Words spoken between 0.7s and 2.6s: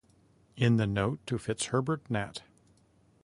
the note to Fitzherbert Nat.